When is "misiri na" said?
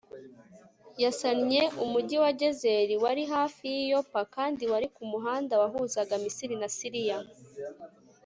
6.25-6.67